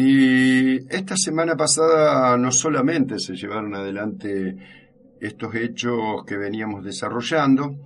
[0.00, 4.54] Y esta semana pasada no solamente se llevaron adelante
[5.20, 7.80] estos hechos que veníamos desarrollando,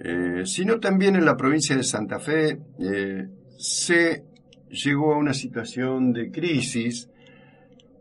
[0.00, 3.28] eh, sino también en la provincia de Santa Fe eh,
[3.58, 4.24] se
[4.70, 7.10] llegó a una situación de crisis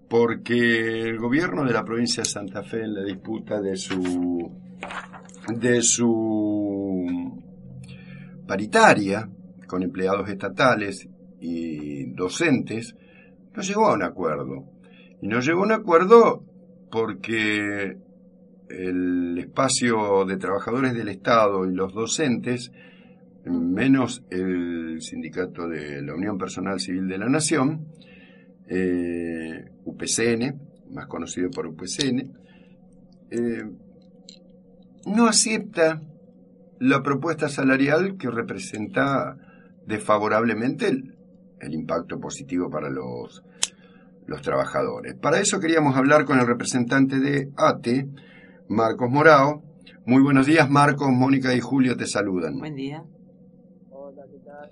[0.08, 4.50] porque el gobierno de la provincia de Santa Fe en la disputa de su
[5.60, 7.44] de su
[8.48, 9.28] paritaria
[9.68, 11.10] con empleados estatales
[11.42, 12.96] y docentes
[13.56, 14.66] no llegó a un acuerdo.
[15.22, 16.44] Y no llegó a un acuerdo
[16.92, 17.98] porque
[18.70, 22.72] el espacio de trabajadores del Estado y los docentes,
[23.46, 27.88] menos el sindicato de la Unión Personal Civil de la Nación,
[28.68, 30.60] eh, UPCN,
[30.92, 32.34] más conocido por UPCN,
[33.30, 33.64] eh,
[35.06, 36.02] no acepta
[36.80, 39.38] la propuesta salarial que representa
[39.86, 41.16] desfavorablemente el,
[41.60, 43.44] el impacto positivo para los,
[44.26, 45.16] los trabajadores.
[45.16, 48.08] Para eso queríamos hablar con el representante de ATE,
[48.68, 49.64] Marcos Morao.
[50.06, 52.58] Muy buenos días, Marcos, Mónica y Julio te saludan.
[52.58, 53.04] Buen día.
[53.90, 54.70] Hola, ¿qué tal?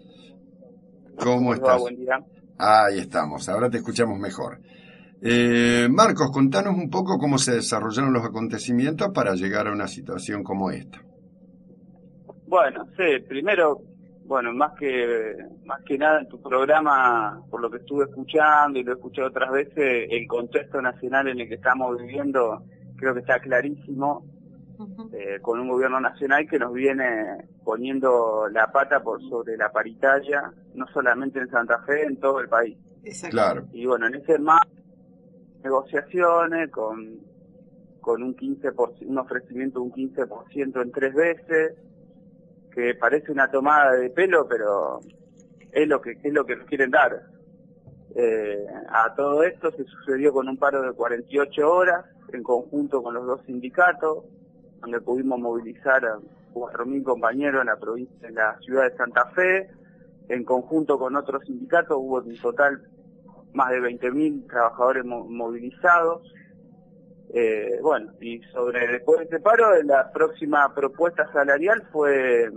[1.18, 1.80] ¿Cómo estás?
[1.82, 2.20] Buen día.
[2.58, 4.60] Ahí estamos, ahora te escuchamos mejor.
[5.22, 10.44] Eh, Marcos, contanos un poco cómo se desarrollaron los acontecimientos para llegar a una situación
[10.44, 11.02] como esta.
[12.48, 13.82] Bueno, sí, primero,
[14.26, 15.36] bueno, más que
[15.66, 19.28] más que nada en tu programa, por lo que estuve escuchando y lo he escuchado
[19.28, 22.64] otras veces, el contexto nacional en el que estamos viviendo
[22.96, 24.26] creo que está clarísimo,
[25.12, 30.52] eh, con un gobierno nacional que nos viene poniendo la pata por sobre la paritaria,
[30.74, 32.78] no solamente en Santa Fe, en todo el país.
[33.30, 33.66] Claro.
[33.74, 34.62] Y bueno, en ese más
[35.64, 37.20] negociaciones con,
[38.00, 41.76] con un 15%, un ofrecimiento de un 15% en tres veces,
[42.74, 45.00] que parece una tomada de pelo, pero
[45.72, 47.24] es lo que es lo que nos quieren dar.
[48.16, 53.14] Eh, a todo esto se sucedió con un paro de 48 horas en conjunto con
[53.14, 54.26] los dos sindicatos,
[54.82, 56.18] donde pudimos movilizar a
[56.54, 59.70] 4.000 compañeros en la provincia, en la ciudad de Santa Fe,
[60.30, 62.82] en conjunto con otros sindicatos hubo en total
[63.54, 66.22] más de 20.000 trabajadores movilizados.
[67.34, 72.52] Eh, bueno, y sobre después de este paro, la próxima propuesta salarial fue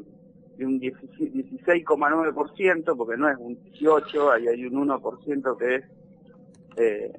[0.56, 5.84] de un 16,9%, porque no es un 18, ahí hay un 1% que es
[6.77, 7.12] eh,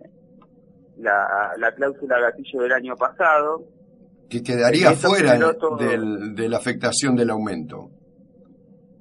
[0.98, 3.64] la, la cláusula gatillo del año pasado.
[4.30, 7.92] Que quedaría fuera de la afectación del aumento.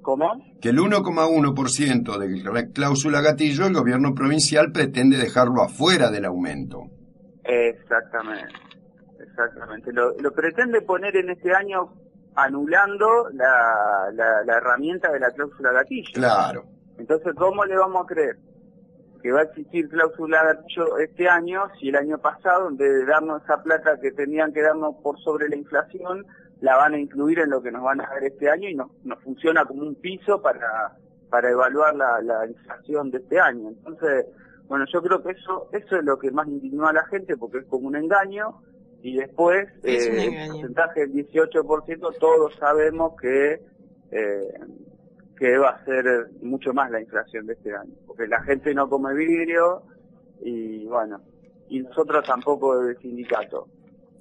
[0.01, 0.41] ¿Cómo?
[0.61, 6.83] Que el 1,1% de la cláusula gatillo el gobierno provincial pretende dejarlo afuera del aumento.
[7.43, 8.53] Exactamente,
[9.19, 9.91] exactamente.
[9.91, 12.06] Lo, lo pretende poner en este año
[12.37, 16.11] anulando la, la, la herramienta de la cláusula gatillo.
[16.13, 16.65] Claro.
[16.97, 18.37] Entonces, ¿cómo le vamos a creer?
[19.21, 23.05] que va a existir cláusula gatillo este año, si el año pasado, en vez de
[23.05, 26.23] darnos esa plata que tenían que darnos por sobre la inflación,
[26.61, 28.91] la van a incluir en lo que nos van a dar este año y nos,
[29.03, 30.93] nos funciona como un piso para,
[31.31, 33.69] para evaluar la, la inflación de este año.
[33.69, 34.27] Entonces,
[34.67, 37.57] bueno, yo creo que eso, eso es lo que más indignó a la gente porque
[37.57, 38.61] es como un engaño
[39.01, 43.61] y después eh, el porcentaje del 18% todos sabemos que
[44.11, 44.59] eh,
[45.37, 48.89] que va a ser mucho más la inflación de este año, porque la gente no
[48.89, 49.83] come vidrio
[50.41, 51.21] y bueno,
[51.69, 53.67] y nosotros tampoco del sindicato.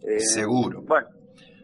[0.02, 0.82] Eh, Seguro.
[0.82, 1.08] Bueno,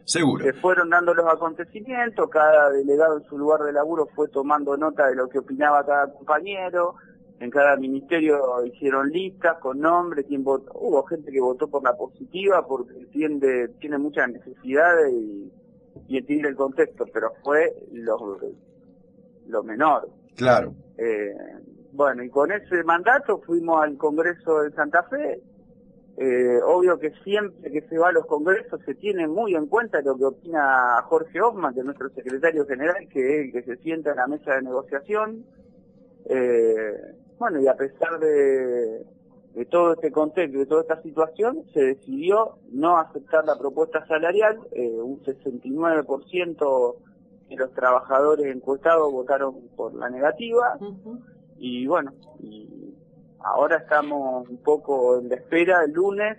[0.05, 0.45] Seguro.
[0.45, 5.07] Se fueron dando los acontecimientos, cada delegado en su lugar de laburo fue tomando nota
[5.07, 6.97] de lo que opinaba cada compañero,
[7.43, 11.97] en cada ministerio hicieron listas con nombres, quién votó, hubo gente que votó por la
[11.97, 15.53] positiva porque tiene, tiene muchas necesidades y,
[16.07, 18.21] y entiende el contexto, pero fue los
[19.49, 20.09] lo menor.
[20.37, 20.73] Claro.
[20.97, 21.35] Eh,
[21.93, 25.43] bueno, y con ese mandato fuimos al Congreso de Santa Fe.
[26.19, 30.01] Eh, obvio que siempre que se va a los congresos se tiene muy en cuenta
[30.03, 33.83] lo que opina Jorge Hoffman, que es nuestro secretario general, que es el que se
[33.83, 35.45] sienta en la mesa de negociación.
[36.27, 36.62] Eh,
[37.43, 39.05] bueno, y a pesar de,
[39.55, 44.61] de todo este contexto, de toda esta situación, se decidió no aceptar la propuesta salarial,
[44.73, 46.97] un 69%
[47.57, 50.79] los trabajadores encuestados votaron por la negativa.
[51.59, 52.95] Y bueno, y
[53.41, 56.39] ahora estamos un poco en la espera el lunes,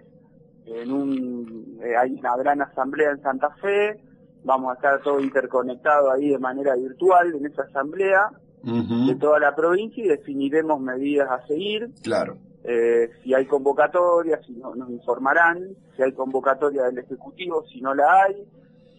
[0.66, 4.02] en un, eh, hay una gran asamblea en Santa Fe,
[4.44, 8.30] vamos a estar todos interconectados ahí de manera virtual en esa asamblea
[8.64, 11.90] de toda la provincia y definiremos medidas a seguir.
[12.02, 12.38] Claro.
[12.64, 17.94] Eh, si hay convocatoria, si no, nos informarán, si hay convocatoria del Ejecutivo, si no
[17.94, 18.48] la hay,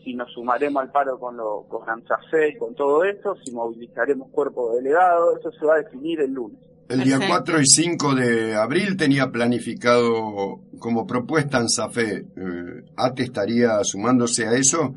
[0.05, 4.29] si nos sumaremos al paro con, lo, con AMSAFE y con todo esto, si movilizaremos
[4.31, 6.59] cuerpo de delegado, eso se va a definir el lunes.
[6.91, 12.17] El día 4 y 5 de abril tenía planificado como propuesta en SAFE.
[12.19, 14.95] Eh, ¿ATE estaría sumándose a eso,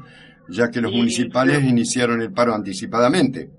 [0.49, 3.49] ya que los municipales iniciaron el paro anticipadamente?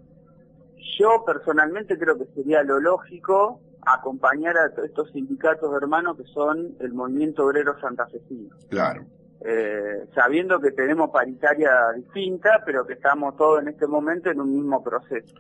[0.99, 6.93] Yo personalmente creo que sería lo lógico acompañar a estos sindicatos hermanos que son el
[6.93, 8.51] Movimiento Obrero Santafesino.
[8.69, 9.05] Claro.
[9.41, 14.53] Eh, sabiendo que tenemos paritaria distinta, pero que estamos todos en este momento en un
[14.53, 15.33] mismo proceso.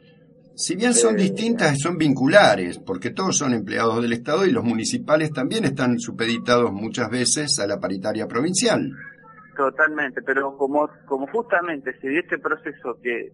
[0.54, 4.62] Si bien son eh, distintas, son vinculares, porque todos son empleados del Estado y los
[4.62, 8.88] municipales también están supeditados muchas veces a la paritaria provincial.
[9.56, 13.32] Totalmente, pero como, como justamente se dio este proceso que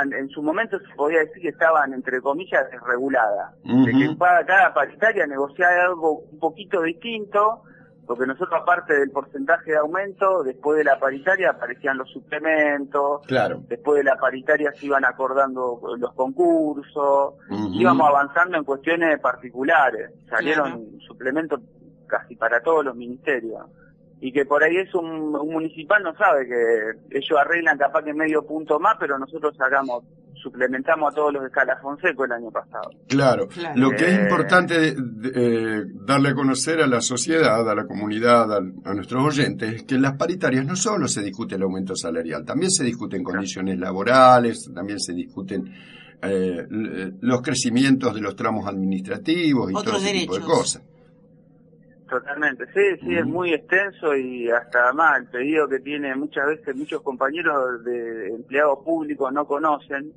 [0.00, 5.26] en su momento se podía decir que estaban, entre comillas, desreguladas, de que cada paritaria
[5.26, 7.62] negociaba algo un poquito distinto,
[8.06, 13.62] porque nosotros aparte del porcentaje de aumento, después de la paritaria aparecían los suplementos, claro.
[13.68, 17.34] después de la paritaria se iban acordando los concursos,
[17.72, 21.60] íbamos avanzando en cuestiones particulares, salieron suplementos
[22.06, 23.62] casi para todos los ministerios
[24.24, 28.46] y que por ahí es un, municipal no sabe que ellos arreglan capaz que medio
[28.46, 30.04] punto más, pero nosotros sacamos,
[30.40, 31.50] suplementamos a todos los de
[31.82, 32.88] Fonseco el año pasado.
[33.08, 37.84] Claro, lo que es eh, importante eh, darle a conocer a la sociedad, a la
[37.84, 41.96] comunidad, a, nuestros oyentes, es que en las paritarias no solo se discute el aumento
[41.96, 45.64] salarial, también se discuten condiciones laborales, también se discuten
[46.22, 46.64] eh,
[47.20, 50.82] los crecimientos de los tramos administrativos y todo ese tipo de cosas.
[52.12, 56.76] Totalmente, sí, sí, es muy extenso y hasta más el pedido que tiene muchas veces
[56.76, 60.12] muchos compañeros de empleados públicos no conocen,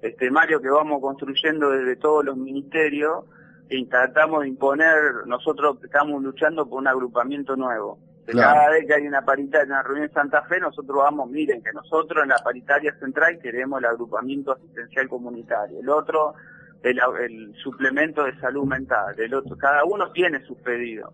[0.00, 3.26] este Mario que vamos construyendo desde todos los ministerios
[3.68, 7.98] e tratamos de imponer, nosotros estamos luchando por un agrupamiento nuevo.
[8.24, 11.62] Cada vez que hay una paritaria en la reunión de Santa Fe, nosotros vamos, miren,
[11.62, 16.36] que nosotros en la paritaria central queremos el agrupamiento asistencial comunitario, el otro
[16.84, 21.12] el, el suplemento de salud mental, el otro, cada uno tiene sus pedidos.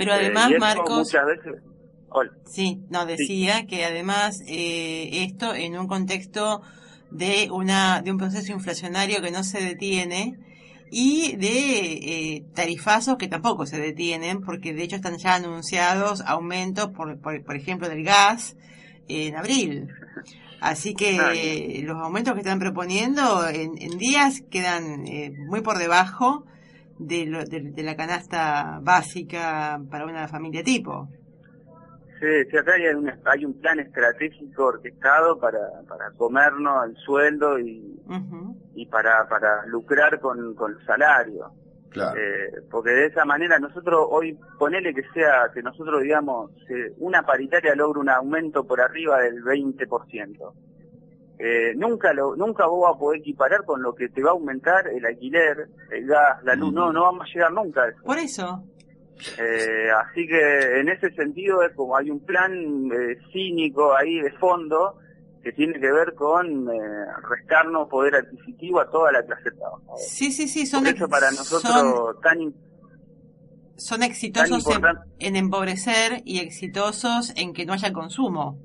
[0.00, 1.12] Pero además, Marcos...
[1.12, 1.62] Muchas veces...
[2.46, 6.62] Sí, no, decía que además eh, esto en un contexto
[7.10, 10.38] de, una, de un proceso inflacionario que no se detiene
[10.90, 11.48] y de
[12.38, 17.54] eh, tarifazos que tampoco se detienen, porque de hecho están ya anunciados aumentos, por, por,
[17.54, 18.56] ejemplo, del gas
[19.06, 19.88] en abril.
[20.62, 26.46] Así que los aumentos que están proponiendo en, en días quedan eh, muy por debajo
[27.00, 31.08] de, de, la canasta básica para una familia tipo.
[32.20, 35.58] Sí, sí acá hay un, hay un plan estratégico orquestado para,
[35.88, 37.98] para comernos el sueldo y,
[38.74, 41.52] y para, para lucrar con, con el salario.
[41.88, 42.20] Claro.
[42.20, 46.52] Eh, porque de esa manera nosotros hoy, ponele que sea, que nosotros digamos,
[46.98, 50.52] una paritaria logra un aumento por arriba del 20%.
[51.42, 54.32] Eh, nunca lo, nunca vos vas a poder equiparar con lo que te va a
[54.32, 58.02] aumentar el alquiler, el gas, la luz, no, no vamos a llegar nunca a eso.
[58.04, 58.62] Por eso.
[59.38, 62.52] Eh, así que en ese sentido es como hay un plan
[62.92, 64.98] eh, cínico ahí de fondo
[65.42, 66.68] que tiene que ver con
[67.26, 69.96] restarnos poder adquisitivo a toda la clase trabajadora.
[69.96, 72.54] Sí, sí, sí, son Por eso para nosotros son, tan
[73.76, 74.82] son exitosos en,
[75.20, 78.58] en empobrecer y exitosos en que no haya consumo.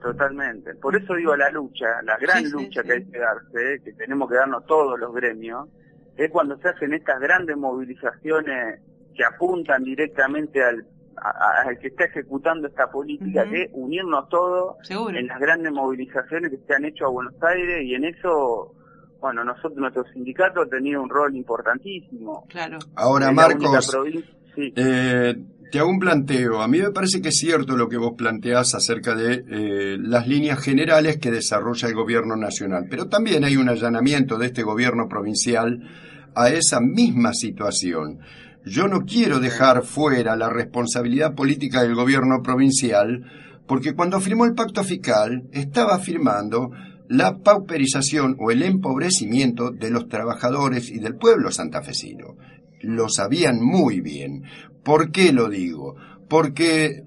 [0.00, 0.74] Totalmente.
[0.76, 4.36] Por eso digo la lucha, la gran lucha que hay que darse, que tenemos que
[4.36, 5.68] darnos todos los gremios,
[6.16, 8.80] es cuando se hacen estas grandes movilizaciones
[9.14, 10.86] que apuntan directamente al,
[11.16, 16.58] al que está ejecutando esta política, que es unirnos todos en las grandes movilizaciones que
[16.66, 18.74] se han hecho a Buenos Aires y en eso,
[19.20, 22.46] bueno, nosotros, nuestro sindicato ha tenido un rol importantísimo.
[22.48, 22.78] Claro.
[22.94, 23.96] Ahora, Marcos,
[24.56, 25.34] eh,
[25.70, 26.62] te hago un planteo.
[26.62, 30.26] A mí me parece que es cierto lo que vos planteás acerca de eh, las
[30.26, 35.08] líneas generales que desarrolla el gobierno nacional, pero también hay un allanamiento de este gobierno
[35.08, 35.82] provincial
[36.34, 38.20] a esa misma situación.
[38.64, 43.24] Yo no quiero dejar fuera la responsabilidad política del gobierno provincial,
[43.66, 46.70] porque cuando firmó el pacto fiscal estaba firmando
[47.08, 52.36] la pauperización o el empobrecimiento de los trabajadores y del pueblo santafesino.
[52.80, 54.44] Lo sabían muy bien.
[54.82, 55.96] ¿Por qué lo digo?
[56.28, 57.02] Porque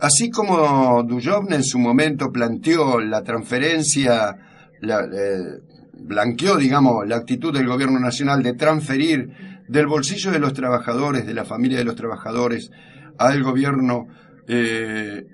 [0.00, 4.36] así como Dujovne en su momento planteó la transferencia,
[4.80, 5.60] la, eh,
[5.92, 9.30] blanqueó, digamos, la actitud del gobierno nacional de transferir
[9.68, 12.70] del bolsillo de los trabajadores, de la familia de los trabajadores,
[13.18, 14.08] al gobierno
[14.48, 15.26] eh,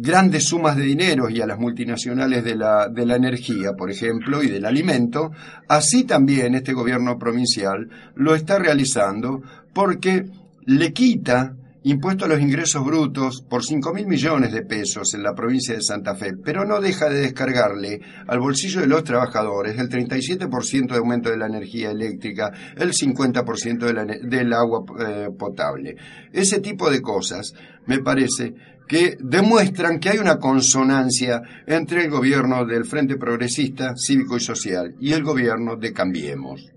[0.00, 4.42] grandes sumas de dinero y a las multinacionales de la, de la energía, por ejemplo,
[4.42, 5.32] y del alimento,
[5.68, 10.26] así también este gobierno provincial lo está realizando porque
[10.66, 11.54] le quita
[11.90, 15.80] impuesto a los ingresos brutos por 5 mil millones de pesos en la provincia de
[15.80, 20.98] Santa Fe, pero no deja de descargarle al bolsillo de los trabajadores el 37% de
[20.98, 25.96] aumento de la energía eléctrica, el 50% de la, del agua eh, potable.
[26.32, 27.54] Ese tipo de cosas,
[27.86, 28.54] me parece,
[28.86, 34.94] que demuestran que hay una consonancia entre el gobierno del Frente Progresista, Cívico y Social
[34.98, 36.72] y el gobierno de Cambiemos.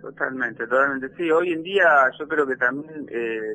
[0.00, 1.08] Totalmente, totalmente.
[1.16, 1.84] Sí, hoy en día
[2.18, 3.52] yo creo que también eh,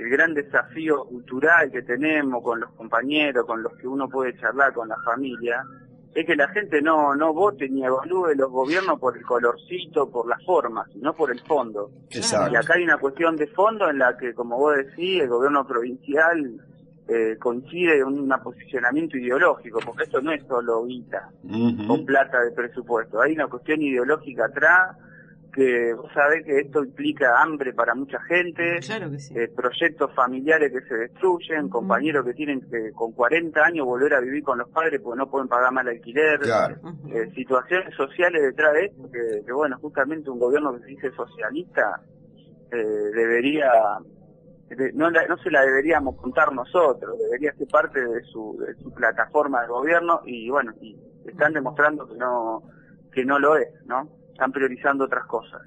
[0.00, 4.72] el gran desafío cultural que tenemos con los compañeros, con los que uno puede charlar,
[4.72, 5.62] con la familia,
[6.14, 10.26] es que la gente no, no vote ni evalúe los gobiernos por el colorcito, por
[10.26, 11.90] las formas, sino por el fondo.
[12.10, 12.52] Exacto.
[12.52, 15.66] Y acá hay una cuestión de fondo en la que, como vos decís, el gobierno
[15.66, 16.60] provincial
[17.06, 21.28] eh, coincide en un posicionamiento ideológico, porque esto no es solo guita
[21.88, 24.96] o plata de presupuesto, hay una cuestión ideológica atrás
[25.52, 28.78] que vos sabés que esto implica hambre para mucha gente,
[29.34, 34.20] eh, proyectos familiares que se destruyen, compañeros que tienen que con 40 años volver a
[34.20, 36.40] vivir con los padres porque no pueden pagar mal alquiler,
[37.12, 42.00] eh, situaciones sociales detrás de esto, que, bueno, justamente un gobierno que se dice socialista
[42.70, 43.70] eh, debería,
[44.94, 49.62] no, no se la deberíamos contar nosotros, debería ser parte de su, de su plataforma
[49.62, 52.62] de gobierno y bueno, y están demostrando que no,
[53.12, 54.19] que no lo es, ¿no?
[54.32, 55.62] Están priorizando otras cosas.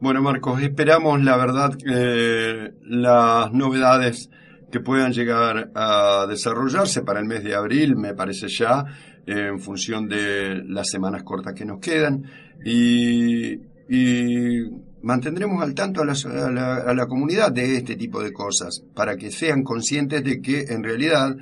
[0.00, 4.30] Bueno, Marcos, esperamos la verdad eh, las novedades
[4.70, 8.84] que puedan llegar a desarrollarse para el mes de abril, me parece ya,
[9.26, 12.24] en función de las semanas cortas que nos quedan.
[12.64, 13.58] Y,
[15.02, 20.22] mantendremos al tanto a la, comunidad de este tipo de cosas, para que sean conscientes
[20.22, 21.36] de que en realidad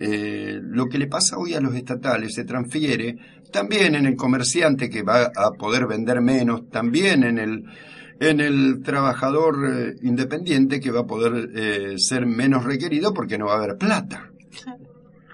[0.00, 3.16] eh, lo que le pasa hoy a los estatales se transfiere
[3.54, 7.64] también en el comerciante que va a poder vender menos, también en el,
[8.18, 13.46] en el trabajador eh, independiente que va a poder eh, ser menos requerido porque no
[13.46, 14.28] va a haber plata.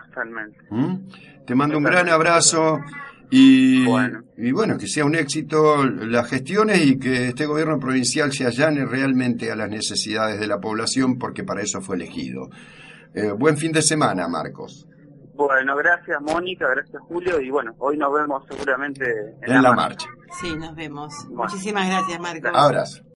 [0.05, 0.59] Totalmente.
[0.69, 0.97] ¿Mm?
[1.47, 2.81] Te mando un gran abrazo
[3.31, 4.23] y bueno.
[4.37, 8.85] y bueno, que sea un éxito las gestiones y que este gobierno provincial se allane
[8.85, 12.51] realmente a las necesidades de la población porque para eso fue elegido.
[13.15, 14.87] Eh, buen fin de semana, Marcos.
[15.41, 19.07] Bueno, gracias Mónica, gracias Julio y bueno, hoy nos vemos seguramente
[19.41, 20.07] en, la, marcha.
[20.39, 21.15] Sí, nos vemos.
[21.31, 22.51] Muchísimas gracias, Marcos.
[22.53, 23.03] Abrazo.